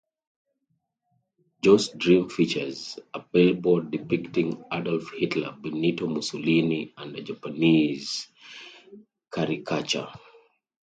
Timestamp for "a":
3.13-3.19, 7.15-7.21